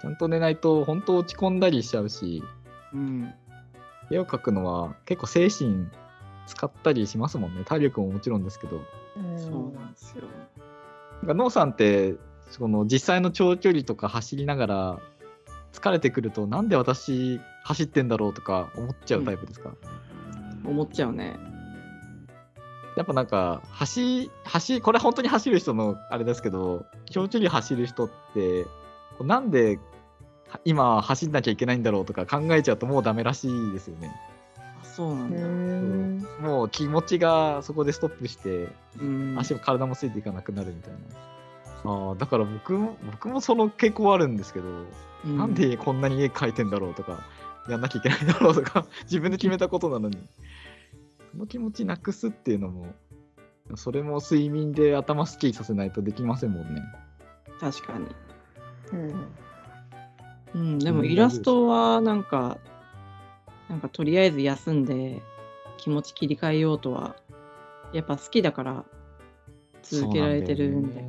[0.00, 2.42] ちゃんと寝ないと本当落ち込んだりしちゃうし、
[2.92, 3.34] うん
[4.10, 5.86] 絵を描くのは結構精神
[6.46, 7.62] 使ったりしますもんね。
[7.64, 8.80] 体力ももちろんですけど。
[9.36, 10.24] そうなんですよ
[11.22, 12.16] なんかさんって
[12.50, 14.98] その実際の長距離とか走りながら
[15.72, 17.40] 疲れてくるとなんで私
[17.70, 19.70] 走ってんだろうとか思っちゃうタイプですか、
[20.64, 21.38] 思っちゃうね。
[22.96, 28.70] やっぱなんか走走これ本当に走る人のあれですけど長距離走る人ってこ
[29.20, 29.78] うなんで
[30.48, 34.12] は今走んなきゃいけないんだろうとか考えちゃうともうダメらしいですよね。
[34.82, 36.28] あそうなうんだ。
[36.28, 36.42] ん。
[36.42, 38.66] もう気持ちがそこでストップして
[39.00, 39.36] うん。
[39.38, 40.98] 足も体もついていかなくなるみたいな。
[41.84, 44.66] あーだから僕も僕もその傾向あるんですけど、
[45.24, 45.38] うん。
[45.38, 47.24] なんでこんなに絵描いてんだろうとか、
[47.68, 50.16] やんなきゃいけないんだろうとか、 自分で決めたことなのに、
[51.32, 52.94] その気持ちなくすっていうのも、
[53.76, 56.82] それも睡眠で頭すっきりさせないとできませんもんね。
[57.60, 58.06] 確かに
[58.92, 59.26] うん。
[60.52, 62.58] うん、でもイラストはなんか、
[63.68, 65.22] なんかとりあえず休んで
[65.76, 67.16] 気持ち切り替えようとは、
[67.92, 68.84] やっぱ好きだから
[69.82, 71.04] 続けられてるんで。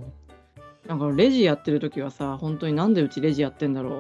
[0.92, 3.92] なんかレジやってる時はさ、本当になんでうちレジやってんだろう、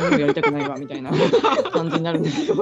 [0.00, 1.12] 本当にやりたくないわみたいな
[1.70, 2.56] 感じになるんですよ。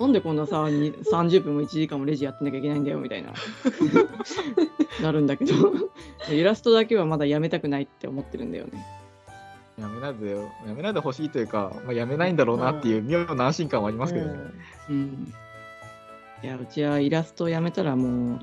[0.00, 3.32] なんでこんなさ、に30分も1時間もレジやってなきゃいけないんだよみたいな、
[5.00, 5.52] なるんだけど、
[6.32, 8.84] イラストだけはまだやめたくないって思ってるんだよね。
[9.78, 14.34] やめないでよ、やめないでほしいというか、まあ、やめないんだろうなっていう妙な安心感はありますけどね。
[14.90, 15.32] うん。
[16.42, 18.40] いや、うちはイラストをやめたらも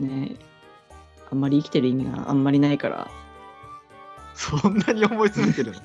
[0.00, 0.34] う、ね、
[1.34, 3.10] あんまり生きてる意味があんまりないから、
[4.34, 5.78] そんなに思い詰めてるの？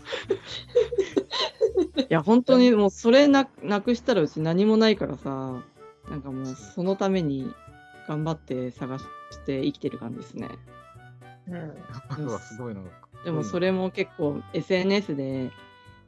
[2.02, 5.64] いや、本当にもうそれななくしたらうち何もないからさ、
[6.08, 7.52] なんかもうそのために
[8.08, 9.06] 頑張って探し
[9.44, 10.50] て生きてる感じですね。
[11.48, 11.74] うん。
[12.40, 12.82] すごいな。
[13.26, 15.50] でもそれも結構 SNS で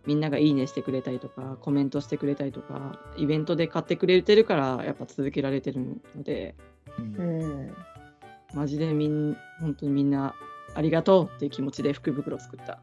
[0.05, 5.81] みんながいいねしてくれたりとか、コメントしてくれたりとか、イベントで買ってくれてるからやっぱ続けられてる
[6.15, 6.53] ので、
[6.99, 7.75] うんうん。
[8.53, 10.35] マジでみん本当にみんな
[10.73, 12.79] ありがとうっていう気持ちで福袋作った。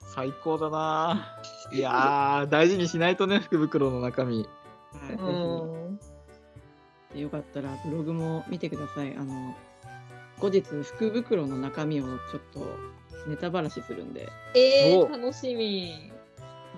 [0.00, 1.38] 最高だな。
[1.72, 4.46] いやー、大事にしないとね、福袋の中身。
[4.92, 5.98] はい、うん。
[5.98, 6.04] ぜ
[7.14, 9.14] ひよかったらブログも見てください。
[9.16, 9.54] あの
[10.38, 12.66] 後日福袋の中身をちょっと
[13.28, 16.12] ネタばらしするんで、おえー、楽しみ。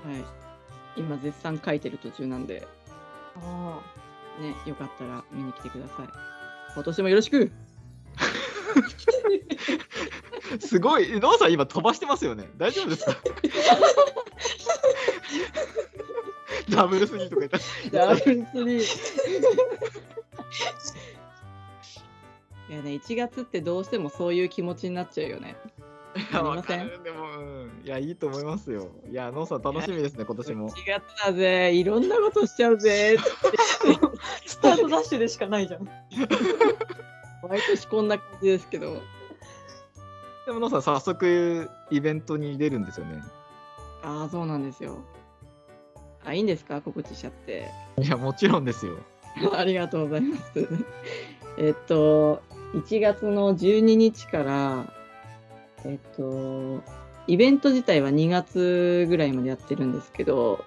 [0.05, 0.25] はい、
[0.97, 2.67] 今絶賛書いてる途中なんで、
[3.37, 3.81] あ
[4.41, 6.09] ね、よかったら見に来てください。
[6.75, 7.51] 今年もよろしく
[10.61, 12.49] すごい、ノアさん今飛ばしてますよね。
[12.57, 13.17] 大丈夫ですか？
[16.69, 18.07] ダブルスリーとか言ったら。
[18.09, 18.83] ダブルスリー。
[22.69, 25.57] いやね、1月ってどうしてもそういう気持ちになっちゃうよね。
[26.17, 27.01] いや、かる。
[27.05, 27.83] でも、うん。
[27.85, 28.91] いや、いいと思いますよ。
[29.11, 30.71] いや、ノアさん楽しみですね、今年も。
[30.71, 33.17] 1月だぜ、いろんなことしちゃうぜ。
[33.19, 33.79] ス
[34.71, 35.89] タートダッシュでしかないじゃん。
[37.49, 39.01] 毎年こんな感じですけど。
[40.47, 43.23] でも、ノーさん、早速イベントに出るんですよね。
[44.03, 44.99] ああ、そうなんですよ。
[46.25, 46.81] あ、いいんですか？
[46.81, 47.69] 告知しちゃって。
[48.01, 48.99] いや、もちろんですよ。
[49.57, 50.69] ありがとうございます。
[51.59, 52.43] えっと、
[52.75, 54.93] 1月の12日から、
[55.85, 56.81] えっと、
[57.27, 60.65] イベント自体は2月ぐらいまでやってるんですけど、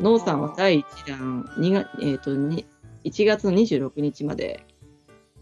[0.00, 2.66] ノーさんは第1弾、2月えっと、に
[3.06, 4.66] 1月の26日まで、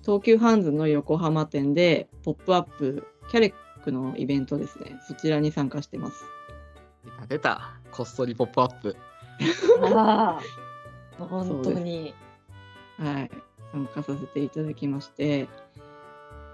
[0.03, 6.25] 東急ハンズの横浜店で、ポップアップ、キャレックのイベントですね、そちらに参加してます。
[7.29, 7.73] 出た。
[7.91, 8.97] こっそりポップアップ。
[9.83, 10.41] あ
[11.19, 12.15] あ、本当に。
[12.99, 13.31] はい、
[13.73, 15.49] 参加させていただきまして、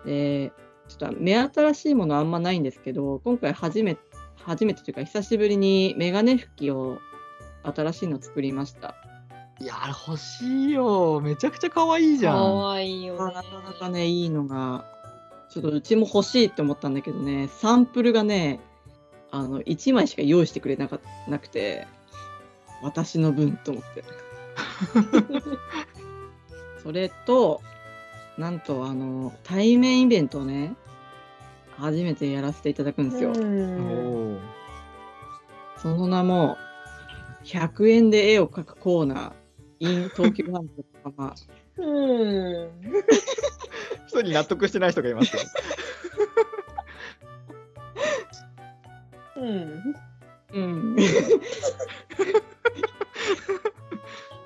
[0.04, 0.52] で、
[0.88, 3.98] ちょっと目新しいものあんまないんですけど、今回初め
[4.44, 6.98] 初めてというか、久しぶりにメガネ拭きを
[7.62, 8.94] 新しいの作りました。
[9.60, 9.74] いや、
[10.08, 11.20] 欲しいよ。
[11.20, 12.56] めちゃくちゃ可愛いじゃかん。
[12.56, 13.34] わいいよね。
[13.34, 14.86] なかなかね、いいのが、
[15.50, 18.60] ちょっとうちも欲しいって思ったんだけどね、サンプルがね、
[19.30, 21.86] あの1枚しか用意してくれなかなくて、
[22.82, 24.02] 私の分と思って。
[26.82, 27.60] それと、
[28.38, 30.74] なんとあの対面イベントをね、
[31.76, 33.34] 初めてやらせていただくんですよ。
[35.76, 36.56] その名も、
[37.44, 39.32] 100円で絵を描くコーナー、
[39.80, 41.34] in 東急ハンズとか、
[41.76, 42.70] うん。
[44.06, 45.42] 一人納得してない人がいますよ。
[49.36, 49.94] うん。
[50.52, 50.96] うん。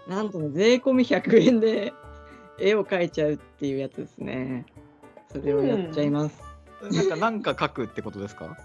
[0.07, 0.31] なん。
[0.31, 1.93] とね、税込み100円で
[2.59, 4.67] 絵を描いちゃうっていうやつですね。
[5.33, 6.41] それをやっちゃいます。
[6.93, 7.09] なん。
[7.09, 7.43] か、なん。
[7.43, 8.57] か書くってことですか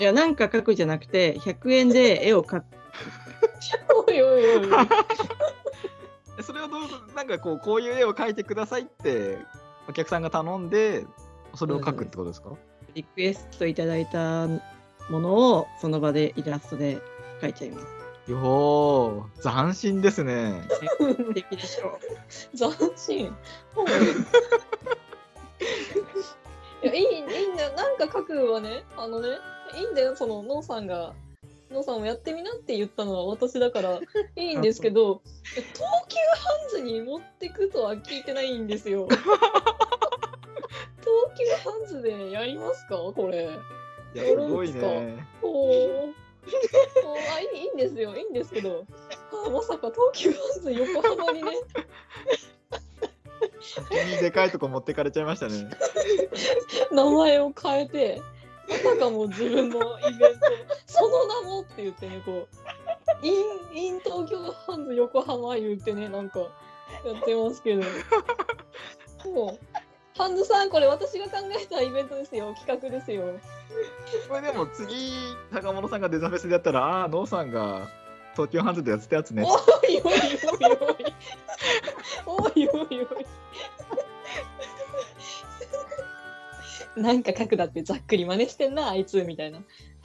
[0.00, 0.34] いや、なん。
[0.34, 2.64] か描くじゃなくて、100円で絵を描く。
[4.08, 4.68] おいおいおい。
[6.44, 6.80] えそれをどう
[7.14, 9.38] なんかこう、こういう絵を描いてくださいって、
[9.88, 11.06] お客さんが頼んで、
[11.54, 12.50] それを描くってことですか？
[12.94, 17.00] リクエストいただいたものをその場でイラストで
[17.40, 17.86] 描いちゃいます。
[18.30, 20.62] よー、斬新ですね。
[20.98, 21.98] 素敵でしょ
[22.56, 23.26] 斬新。
[26.82, 27.26] いやいいいいん
[27.56, 29.28] だよなんか書くはねあのね
[29.74, 31.14] いいんだよそのノーさんが
[31.70, 34.00] ノーさんもやってみなって言ったのは私だから
[34.36, 35.22] いいんですけど
[35.54, 35.64] 東
[36.08, 39.08] 急ハンズに持ってくとは聞いてないんですよ。
[39.14, 39.20] 東
[41.36, 42.96] 急ハンズでやりますか？
[43.14, 43.50] これ。
[44.14, 45.26] いや、すごいね。
[45.42, 46.12] おーおー
[47.34, 48.84] あいいんですよいいんですけど
[49.46, 51.50] あまさか東急ハンズ横浜にね
[53.90, 55.68] 急にでかいとこ持ってかれちゃいましたね。
[56.92, 58.20] 名前を変えて
[58.68, 60.38] まさかも自分のイベント
[60.86, 62.48] その名もって言ってねこ
[63.22, 66.46] うインイン東京ハンズ横浜言ってねなんかや
[67.20, 67.82] ってますけど。
[69.30, 69.58] もう
[70.16, 72.54] ハンズさんこれ私が考えたイベントですよ。
[72.54, 73.24] 企画ですよ。
[74.28, 74.94] これでも次、
[75.52, 77.88] 坂本さんがデザフェスでやったら、ああー、ノーさんが
[78.34, 79.42] 東京ハンズでやってたやつね。
[79.44, 79.48] お
[79.88, 80.28] いおいおい
[80.66, 81.14] おい。
[82.26, 83.26] おいおいおい
[86.96, 89.58] なんか書くだってざっくり真似してんなあいつみたいな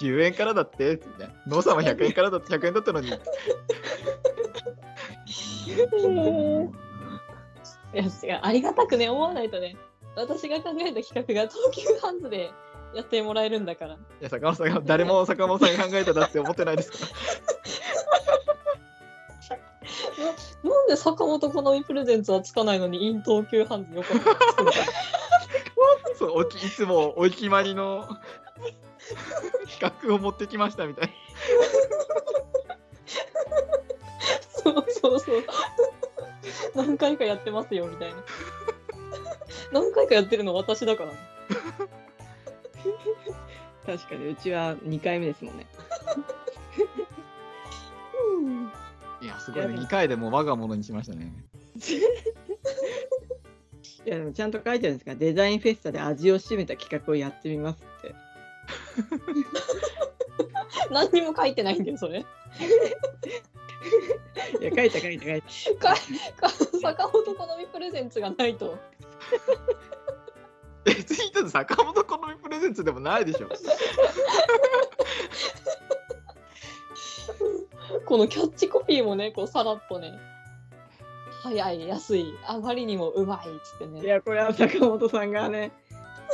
[0.00, 1.30] 10円からだってってね。
[1.46, 3.08] ノーさんは100円からだって100円だったのに。
[7.94, 9.76] いや違うありがたくね思わないとね
[10.16, 12.50] 私が考えた企画が東急ハンズで
[12.94, 16.98] やってもらえるんだからいや、坂本さんが、誰も坂本さんが考えただって思ってないですか？
[16.98, 17.06] な
[20.92, 22.78] で坂本好みプレゼンツはつかない。
[22.78, 24.72] のにイン東急ハンズ横浜つくんだ
[26.18, 28.06] そうおきいつもお決まりの
[29.80, 31.10] 企画を持ってきましたみたい。
[34.50, 35.44] そうそうそう。
[36.74, 38.16] 何回かやってますよみたいな。
[39.72, 41.10] 何回かやってるの私だから。
[41.10, 41.16] ね
[43.86, 45.66] 確かにうちは2回目ですもんね。
[49.52, 49.74] ごいね。
[49.80, 51.32] 2回でもう我が物にしましたね。
[54.04, 55.14] いやでもちゃんと書いてあるんですか？
[55.14, 58.14] デザインフェスタで味を占めた企画をやってみますって。
[60.90, 62.24] 何にも書いてないんだよそれい
[64.64, 65.94] や書いた書いた書いた。
[65.94, 65.94] か
[66.48, 66.50] か
[66.80, 68.78] 坂本好みプレゼンツがないと
[70.84, 73.48] 別に坂本好みプレゼンツでもないでしょ。
[78.06, 80.12] このキャッチコピーもねこうさらっとね
[81.42, 85.72] 早い安いあまりにもうまいっつっていねやこれは坂本さんがね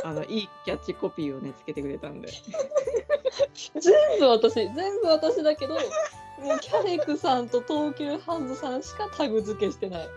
[0.03, 2.29] あのいいキャッチコピーをねつけてくれたんで。
[3.79, 10.07] 全部私全部私だけどもうキャレクさんと東急ハンズさんしかタグ付けしてない。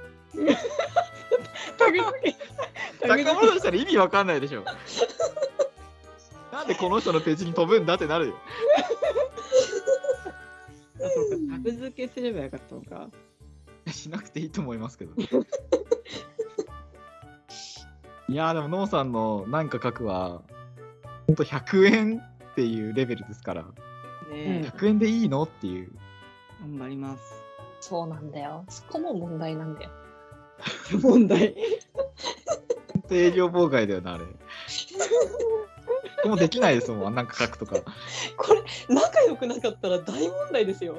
[1.78, 2.36] タグ付け。
[3.07, 4.64] タグ坂本したら意味わかんないでしょ。
[6.53, 8.34] なんでこの人のページに飛ぶんだってなるよ。
[11.63, 13.11] あそうかタグ付けすればよかったのか。
[13.93, 15.15] しなくていいと思いますけど。
[18.29, 20.43] いやーでも、ノーさんのなんか書くは、
[21.27, 23.63] ほんと100円っていうレベルですから、
[24.31, 25.93] ね100円でいいのっていう。
[26.61, 27.43] 頑張ります。
[27.81, 28.65] そうなんだよ。
[28.69, 29.91] そこも問題なんだよ。
[31.03, 31.55] 問題。
[33.11, 34.25] 営業妨害だよな、あれ。
[36.25, 37.77] もうできないですもん、なんか書くとか。
[38.37, 40.99] これ仲良くなかったら大問題ですよ。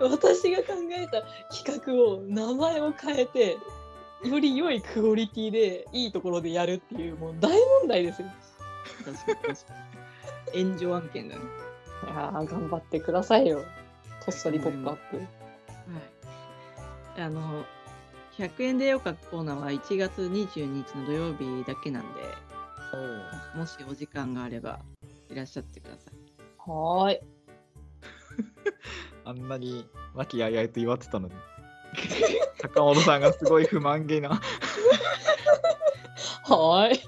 [0.00, 1.22] 私が考えた
[1.54, 3.58] 企画を名前を変えて
[4.24, 7.50] より良いクオリティでいいところでやるっていうもう大
[7.80, 8.28] 問題ですよ。
[9.04, 9.74] 確かに確か
[10.54, 10.64] に。
[10.64, 11.42] 炎上案件だね。
[12.04, 13.62] いやー頑張ってくださいよ。
[14.24, 15.16] こっそりポップアップ。
[15.16, 15.22] は
[17.16, 17.22] い。
[17.22, 17.64] あの、
[18.38, 22.20] 100円でよかコーナーは1月22日の土曜日だけなんで、
[23.54, 24.80] もしお時間があれば
[25.30, 26.14] いらっしゃってください。
[26.58, 27.20] はーい。
[29.24, 31.34] あんなに和気あいあいと言われてたのに。
[32.60, 34.30] 坂本さんがすごい不満げな。
[36.44, 37.00] はーい。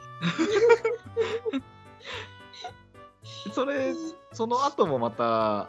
[3.53, 3.95] それ、
[4.33, 5.69] その後もまた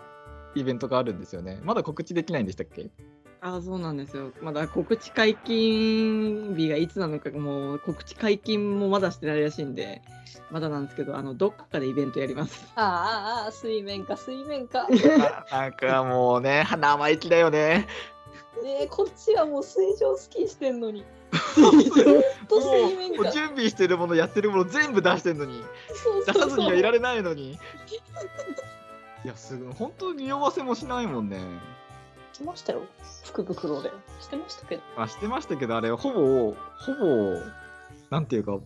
[0.55, 1.59] イベントがあるんですよね。
[1.63, 2.89] まだ告知できないんでしたっけ？
[3.43, 4.31] ああ、そうなんですよ。
[4.41, 10.03] まだ告知解禁日がいつなのか、もう告知解禁もまだしてないらしいんで、
[10.51, 12.63] まだなんですけど、あの、どっかでイベントやります。
[12.75, 14.81] あーあーあー水面下水面下。
[14.83, 17.87] あ なんかもうね、生意気だよね。
[18.63, 21.03] ねえこっちはもう水上スキーしてんのに。
[23.23, 23.23] も。
[23.29, 25.63] う準備してるもの、やってるもの全部出してんのに、
[26.27, 27.53] 出さずにはいられないのに。
[27.53, 31.39] いや、すごい、本当に匂わせもしないもんね。
[32.41, 32.81] しましたよ。
[33.23, 33.91] 福袋で。
[34.19, 34.81] してましたけど。
[34.97, 37.37] あ、してましたけど、あれ、ほぼ、ほぼ、
[38.09, 38.59] なんていうか、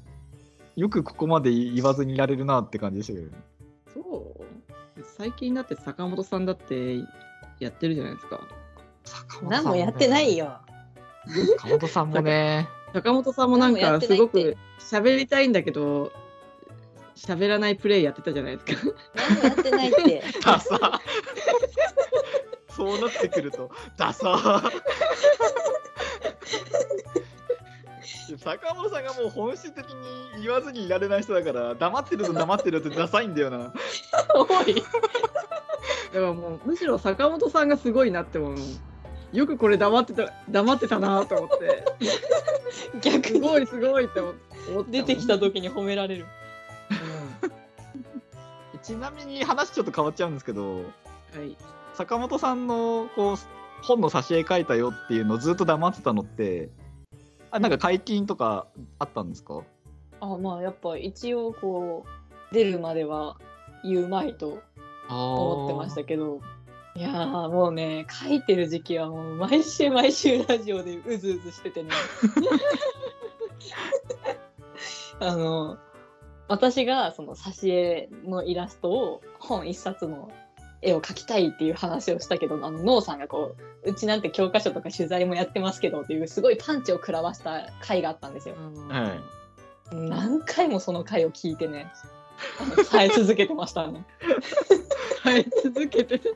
[0.75, 3.37] よくここまで言わずにいられるなって感じでしたけどね。
[3.93, 6.97] そう最近だって坂本さんだって
[7.59, 8.41] やってるじゃないですか。
[9.03, 10.37] 坂本さん何もやってない。
[10.37, 10.59] よ。
[11.57, 16.11] 坂本さんもね、 坂本さんもなんかすごく喋りたいんだけど、
[17.15, 18.93] 喋らないプレイやってたじゃないですか。
[19.15, 20.23] 何もやってないって。
[22.75, 24.61] そうなってくると、 ダサ
[28.37, 33.73] 坂本さんがもう本質的に言わずにいられない人だから、黙ってると黙ってるってダサいんだよな。
[34.35, 34.75] おい。
[34.75, 34.89] だか
[36.13, 38.57] らもうむしろ坂本さんがすごいなって思う。
[39.31, 41.83] よくこれ黙ってた黙ってたなと思って、
[43.01, 44.31] 逆にすごいすごいって思
[44.81, 46.25] って出てきた時に褒められる。
[48.83, 50.89] ちなみに話ちょっと変わっちゃうんですけど、うんは
[51.43, 51.57] い。
[51.95, 53.37] 坂本さんのこう
[53.83, 56.69] 本の挿絵書いたよっていうのをずっと黙ってたのって、
[57.51, 58.67] あなんか解禁とか
[58.99, 59.61] あったんですか？
[60.19, 62.05] あまあやっぱ一応こ
[62.51, 63.37] う出るまでは
[63.83, 64.61] 言うまいと
[65.09, 66.41] 思ってましたけど。
[66.97, 71.89] いやーもうね書いてる時期はもう毎週毎週ラジオでうずうずしててね。
[75.19, 75.77] あの
[76.47, 80.31] 私がその挿絵のイラストを本一冊の
[80.81, 88.55] 絵を描きたいっていう話をしたけどあのノーさんがこううちなんて教科書とか取材もやってますけどっていうすごいパンチを食らわした回があったんですよ。
[88.89, 89.19] はい
[89.93, 91.91] 何回もその回を聞いてね
[92.89, 94.03] 耐え続けてましたね。
[95.21, 96.33] はい、続けてて。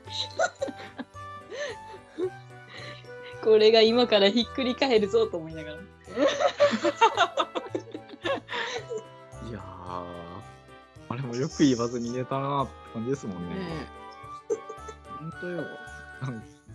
[3.42, 5.76] これが今からひっくり返るぞと思いながら。
[5.76, 5.78] い
[9.52, 10.04] やー
[11.08, 13.54] あれもよく言わずに寝たなって感じですもんね。
[13.54, 13.60] ね
[13.96, 13.99] え。
[15.20, 15.64] 本当よ。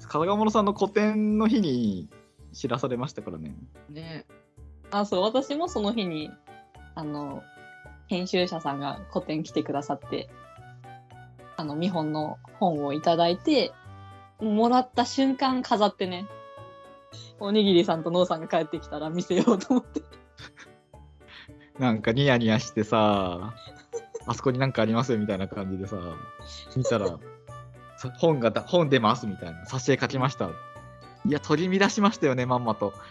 [0.07, 2.09] 風賀物さんの個展の日に
[2.53, 3.55] 知らされましたからね。
[3.89, 4.25] ね
[4.91, 6.31] あそう私もその日に
[6.93, 7.43] あの
[8.07, 10.29] 編集者さんが個展来てくださって
[11.57, 13.73] あの見本の本をいただいて
[14.39, 16.27] もらった瞬間飾ってね
[17.39, 20.01] おにぎりさんとノーさんが帰ってきたら見せようと思って
[21.79, 23.53] なんかニヤニヤしてさ、
[24.25, 25.97] あそこになんかありますよみたいな感じでさ、
[26.75, 27.19] 見たら、さ
[28.11, 30.49] 本がだ本出ますみたいな、挿絵書きました。
[31.27, 32.93] いや、取り乱しましたよね、まんまと。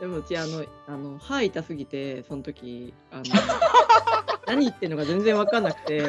[0.00, 3.22] でもうちあのあの歯痛すぎてその時あの
[4.46, 6.02] 何言ってんのか全然分かんなくて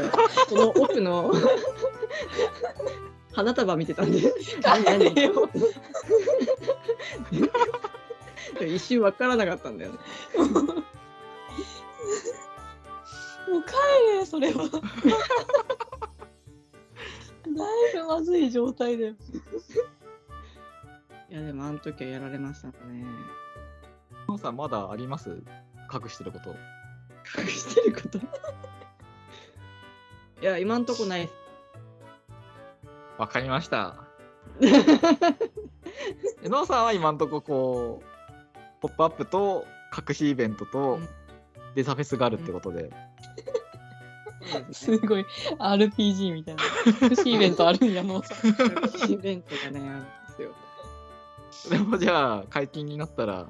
[0.49, 1.31] その奥の
[3.33, 5.05] 花束見てたんで何何？
[8.65, 9.99] 一瞬分からなかったんだよね。
[13.47, 13.73] もう帰
[14.17, 14.67] れそれは
[17.65, 19.13] いぶまずい状態だよ。
[21.29, 22.73] いやでもあの時はやられましたね。
[24.27, 25.41] ノーさんまだあります？
[25.93, 26.55] 隠してること。
[27.41, 28.17] 隠してること？
[30.41, 31.33] いや、今んとこないっす。
[33.17, 33.95] わかりました。
[34.61, 34.69] え
[36.49, 38.05] ノーさんは今んとここう、
[38.81, 39.65] ポップアップと
[40.07, 41.07] 隠しイベントとうん
[41.75, 42.95] デザフェスがあるってことで、そうで
[44.71, 45.25] すごい
[45.59, 46.63] RPG みたいな。
[46.63, 48.47] 福祉イベントあるんや、のうさん。
[48.47, 50.53] 隠しイベントがね、あるんですよ。
[51.69, 53.47] でもじゃあ解禁になったら、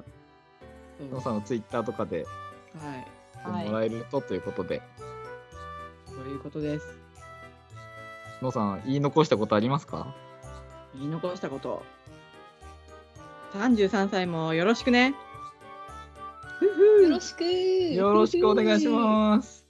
[0.98, 2.26] そうノーさんのツイッターとかで
[2.80, 3.06] はい。
[3.44, 4.82] やってもらえるとということで、
[6.06, 6.86] そういうことです。
[8.42, 10.14] ノーさん言い残したことありますか？
[10.94, 11.82] 言い残したこと。
[13.54, 15.14] 33歳もよろしくね。
[17.02, 19.64] よろしくよろしくお願いします。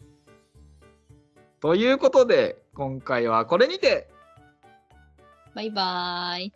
[1.60, 4.08] ということで、今回はこれにて、
[5.54, 6.52] バイバーイ。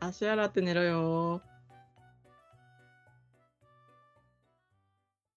[0.00, 1.57] 足洗って寝ろよー。